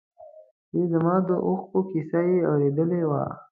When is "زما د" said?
0.91-1.29